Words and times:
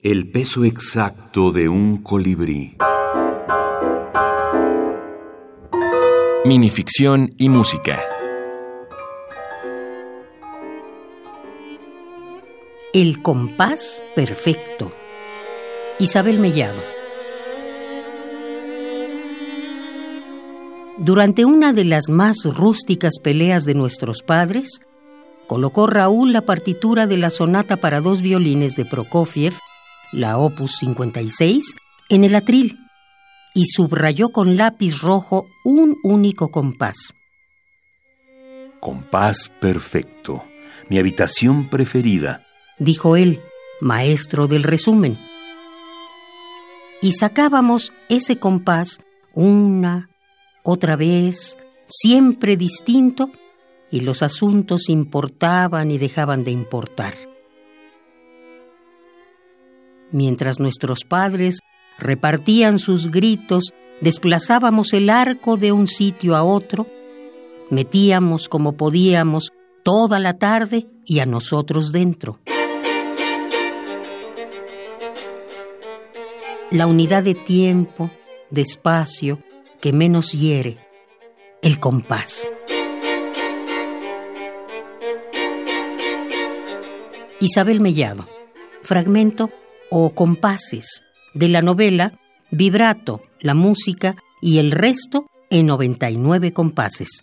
El 0.00 0.30
peso 0.30 0.62
exacto 0.62 1.50
de 1.50 1.68
un 1.68 1.96
colibrí. 1.96 2.76
Minificción 6.44 7.34
y 7.36 7.48
música. 7.48 7.98
El 12.92 13.20
compás 13.22 14.00
perfecto. 14.14 14.92
Isabel 15.98 16.38
Mellado. 16.38 16.80
Durante 20.98 21.44
una 21.44 21.72
de 21.72 21.84
las 21.84 22.08
más 22.08 22.44
rústicas 22.44 23.14
peleas 23.20 23.64
de 23.64 23.74
nuestros 23.74 24.22
padres, 24.22 24.80
colocó 25.48 25.88
Raúl 25.88 26.32
la 26.32 26.42
partitura 26.42 27.08
de 27.08 27.16
la 27.16 27.30
sonata 27.30 27.78
para 27.78 28.00
dos 28.00 28.22
violines 28.22 28.76
de 28.76 28.84
Prokofiev 28.84 29.54
la 30.12 30.38
opus 30.38 30.76
56, 30.78 31.74
en 32.08 32.24
el 32.24 32.34
atril 32.34 32.78
y 33.54 33.66
subrayó 33.66 34.30
con 34.30 34.56
lápiz 34.56 35.00
rojo 35.00 35.48
un 35.64 35.96
único 36.02 36.50
compás. 36.50 37.14
Compás 38.80 39.50
perfecto, 39.60 40.44
mi 40.88 40.98
habitación 40.98 41.68
preferida, 41.68 42.46
dijo 42.78 43.16
él, 43.16 43.42
maestro 43.80 44.46
del 44.46 44.62
resumen. 44.62 45.18
Y 47.02 47.12
sacábamos 47.12 47.92
ese 48.08 48.38
compás 48.38 49.00
una, 49.34 50.08
otra 50.62 50.96
vez, 50.96 51.58
siempre 51.86 52.56
distinto, 52.56 53.30
y 53.90 54.00
los 54.00 54.22
asuntos 54.22 54.88
importaban 54.88 55.90
y 55.90 55.98
dejaban 55.98 56.44
de 56.44 56.50
importar 56.50 57.14
mientras 60.12 60.60
nuestros 60.60 61.00
padres 61.04 61.60
repartían 61.98 62.78
sus 62.78 63.10
gritos, 63.10 63.72
desplazábamos 64.00 64.92
el 64.92 65.10
arco 65.10 65.56
de 65.56 65.72
un 65.72 65.88
sitio 65.88 66.36
a 66.36 66.44
otro, 66.44 66.86
metíamos 67.70 68.48
como 68.48 68.76
podíamos 68.76 69.52
toda 69.82 70.18
la 70.18 70.34
tarde 70.34 70.86
y 71.04 71.20
a 71.20 71.26
nosotros 71.26 71.92
dentro. 71.92 72.38
La 76.70 76.86
unidad 76.86 77.22
de 77.22 77.34
tiempo, 77.34 78.10
de 78.50 78.60
espacio, 78.60 79.42
que 79.80 79.92
menos 79.92 80.32
hiere, 80.32 80.78
el 81.62 81.80
compás. 81.80 82.48
Isabel 87.40 87.80
Mellado, 87.80 88.28
fragmento 88.82 89.50
o 89.90 90.10
compases 90.10 91.04
de 91.34 91.48
la 91.48 91.62
novela 91.62 92.18
Vibrato, 92.50 93.22
la 93.40 93.54
música 93.54 94.16
y 94.40 94.58
el 94.58 94.70
resto 94.70 95.26
en 95.50 95.66
99 95.66 96.52
compases. 96.52 97.22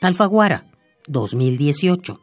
Alfaguara, 0.00 0.66
2018. 1.08 2.20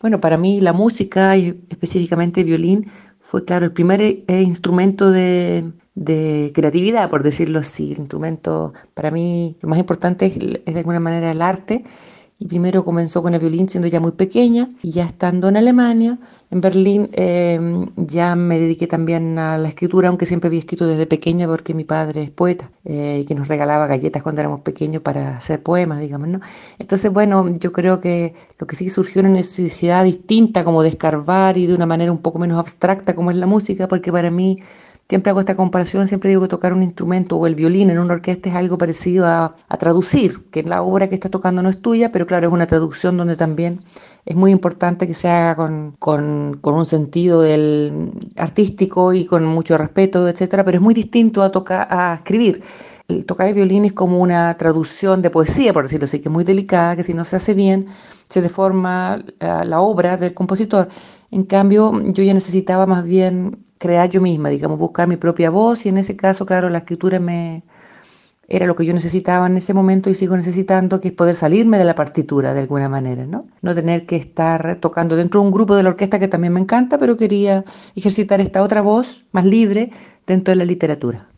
Bueno, 0.00 0.20
para 0.20 0.36
mí 0.36 0.60
la 0.60 0.72
música 0.72 1.36
y 1.36 1.60
específicamente 1.68 2.44
violín 2.44 2.90
fue, 3.20 3.44
claro, 3.44 3.64
el 3.64 3.72
primer 3.72 4.00
eh, 4.00 4.24
instrumento 4.42 5.10
de, 5.10 5.72
de, 5.94 6.52
creatividad, 6.54 7.08
por 7.08 7.22
decirlo 7.22 7.60
así. 7.60 7.92
El 7.92 8.00
instrumento, 8.00 8.74
para 8.94 9.10
mí, 9.10 9.56
lo 9.62 9.68
más 9.68 9.78
importante 9.78 10.26
es, 10.26 10.36
es 10.36 10.74
de 10.74 10.78
alguna 10.78 11.00
manera 11.00 11.30
el 11.30 11.42
arte 11.42 11.84
y 12.42 12.46
primero 12.46 12.84
comenzó 12.84 13.22
con 13.22 13.34
el 13.34 13.40
violín 13.40 13.68
siendo 13.68 13.86
ya 13.86 14.00
muy 14.00 14.10
pequeña 14.10 14.68
y 14.82 14.90
ya 14.90 15.04
estando 15.04 15.48
en 15.48 15.56
Alemania, 15.56 16.18
en 16.50 16.60
Berlín, 16.60 17.08
em, 17.12 17.86
ya 17.96 18.34
me 18.34 18.58
dediqué 18.58 18.88
también 18.88 19.38
a 19.38 19.58
la 19.58 19.68
escritura, 19.68 20.08
aunque 20.08 20.26
siempre 20.26 20.48
había 20.48 20.58
escrito 20.58 20.84
desde 20.88 21.06
pequeña 21.06 21.46
porque 21.46 21.72
mi 21.72 21.84
padre 21.84 22.24
es 22.24 22.30
poeta 22.30 22.68
eh, 22.84 23.20
y 23.22 23.24
que 23.26 23.36
nos 23.36 23.46
regalaba 23.46 23.86
galletas 23.86 24.24
cuando 24.24 24.40
éramos 24.40 24.62
pequeños 24.62 25.02
para 25.02 25.36
hacer 25.36 25.62
poemas, 25.62 26.00
digamos, 26.00 26.26
¿no? 26.28 26.40
Entonces, 26.80 27.12
bueno, 27.12 27.48
yo 27.48 27.70
creo 27.70 28.00
que 28.00 28.34
lo 28.58 28.66
que 28.66 28.74
sí 28.74 28.90
surgió 28.90 29.20
una 29.20 29.30
necesidad 29.30 30.02
distinta 30.02 30.64
como 30.64 30.82
de 30.82 30.88
escarbar 30.88 31.56
y 31.58 31.66
de 31.66 31.74
una 31.76 31.86
manera 31.86 32.10
un 32.10 32.18
poco 32.18 32.40
menos 32.40 32.58
abstracta 32.58 33.14
como 33.14 33.30
es 33.30 33.36
la 33.36 33.46
música, 33.46 33.86
porque 33.86 34.10
para 34.10 34.32
mí 34.32 34.58
Siempre 35.08 35.30
hago 35.30 35.40
esta 35.40 35.56
comparación, 35.56 36.08
siempre 36.08 36.30
digo 36.30 36.42
que 36.42 36.48
tocar 36.48 36.72
un 36.72 36.82
instrumento 36.82 37.36
o 37.36 37.46
el 37.46 37.54
violín 37.54 37.90
en 37.90 37.98
una 37.98 38.14
orquesta 38.14 38.48
es 38.48 38.54
algo 38.54 38.78
parecido 38.78 39.26
a, 39.26 39.54
traducir, 39.78 40.44
que 40.50 40.62
la 40.62 40.82
obra 40.82 41.08
que 41.08 41.16
estás 41.16 41.30
tocando 41.30 41.60
no 41.62 41.68
es 41.68 41.82
tuya, 41.82 42.10
pero 42.12 42.26
claro, 42.26 42.48
es 42.48 42.52
una 42.54 42.66
traducción 42.66 43.16
donde 43.18 43.36
también 43.36 43.82
es 44.24 44.36
muy 44.36 44.52
importante 44.52 45.06
que 45.06 45.14
se 45.14 45.28
haga 45.28 45.56
con, 45.56 45.96
con, 45.98 46.60
un 46.64 46.86
sentido 46.86 47.42
del 47.42 48.12
artístico 48.36 49.12
y 49.12 49.26
con 49.26 49.44
mucho 49.44 49.76
respeto, 49.76 50.28
etcétera, 50.28 50.64
pero 50.64 50.78
es 50.78 50.82
muy 50.82 50.94
distinto 50.94 51.42
a 51.42 51.50
tocar, 51.50 51.88
a 51.90 52.14
escribir. 52.14 52.62
El 53.08 53.26
tocar 53.26 53.48
el 53.48 53.54
violín 53.54 53.84
es 53.84 53.92
como 53.92 54.18
una 54.18 54.56
traducción 54.56 55.20
de 55.20 55.28
poesía, 55.28 55.72
por 55.74 55.82
decirlo 55.84 56.04
así, 56.04 56.20
que 56.20 56.28
es 56.28 56.32
muy 56.32 56.44
delicada, 56.44 56.96
que 56.96 57.04
si 57.04 57.12
no 57.12 57.24
se 57.24 57.36
hace 57.36 57.52
bien, 57.52 57.88
se 58.22 58.40
deforma 58.40 59.22
la, 59.40 59.64
la 59.64 59.80
obra 59.80 60.16
del 60.16 60.32
compositor. 60.32 60.88
En 61.30 61.44
cambio, 61.44 61.92
yo 62.12 62.22
ya 62.22 62.32
necesitaba 62.32 62.86
más 62.86 63.04
bien 63.04 63.64
crear 63.82 64.08
yo 64.08 64.20
misma, 64.20 64.48
digamos, 64.48 64.78
buscar 64.78 65.08
mi 65.08 65.16
propia 65.16 65.50
voz 65.50 65.84
y 65.84 65.88
en 65.88 65.98
ese 65.98 66.14
caso, 66.16 66.46
claro, 66.46 66.70
la 66.70 66.78
escritura 66.78 67.18
me 67.18 67.64
era 68.48 68.66
lo 68.66 68.76
que 68.76 68.84
yo 68.84 68.94
necesitaba 68.94 69.46
en 69.46 69.56
ese 69.56 69.74
momento 69.74 70.08
y 70.08 70.14
sigo 70.14 70.36
necesitando, 70.36 71.00
que 71.00 71.08
es 71.08 71.14
poder 71.14 71.34
salirme 71.34 71.78
de 71.78 71.84
la 71.84 71.94
partitura 71.94 72.54
de 72.54 72.60
alguna 72.60 72.88
manera, 72.88 73.26
¿no? 73.26 73.46
No 73.60 73.74
tener 73.74 74.06
que 74.06 74.16
estar 74.16 74.76
tocando 74.80 75.16
dentro 75.16 75.40
de 75.40 75.46
un 75.46 75.52
grupo 75.52 75.74
de 75.74 75.82
la 75.82 75.88
orquesta 75.90 76.18
que 76.20 76.28
también 76.28 76.52
me 76.52 76.60
encanta, 76.60 76.98
pero 76.98 77.16
quería 77.16 77.64
ejercitar 77.96 78.40
esta 78.40 78.62
otra 78.62 78.82
voz 78.82 79.26
más 79.32 79.44
libre 79.44 79.90
dentro 80.26 80.52
de 80.52 80.56
la 80.56 80.64
literatura. 80.64 81.28